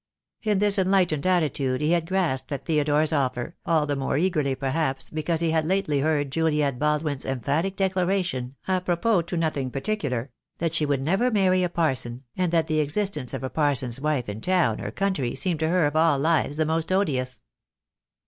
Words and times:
In 0.41 0.57
this 0.57 0.79
enlightened 0.79 1.27
attitude 1.27 1.79
he 1.79 1.91
had 1.91 2.07
grasped 2.07 2.51
at 2.51 2.65
Theodore's 2.65 3.13
offer, 3.13 3.55
all 3.67 3.85
the 3.85 3.95
more 3.95 4.17
eagerly, 4.17 4.55
perhaps, 4.55 5.11
because 5.11 5.41
he 5.41 5.51
had 5.51 5.63
lately 5.63 5.99
heard 5.99 6.31
Juliet 6.31 6.79
Baldwin's 6.79 7.23
emphatic 7.23 7.75
declaration 7.75 8.55
apropos 8.67 9.21
to 9.21 9.37
nothing 9.37 9.69
particular— 9.69 10.31
that 10.57 10.73
she 10.73 10.87
would 10.87 11.03
never 11.03 11.29
marry 11.29 11.61
a 11.61 11.69
parson, 11.69 12.23
and 12.35 12.51
that 12.51 12.65
the 12.65 12.79
existence 12.79 13.31
of 13.35 13.43
a 13.43 13.49
parson's 13.51 14.01
wife 14.01 14.27
in 14.27 14.41
town 14.41 14.81
or 14.81 14.89
country 14.89 15.35
seemed 15.35 15.59
to 15.59 15.69
her 15.69 15.85
of 15.85 15.95
all 15.95 16.17
lives 16.17 16.57
the 16.57 16.65
most 16.65 16.91
odious. 16.91 17.43